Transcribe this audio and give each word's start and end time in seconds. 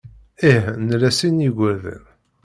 Ih, 0.51 0.65
nla 0.87 1.09
sin 1.17 1.37
n 1.41 1.43
yigerdan. 1.43 2.03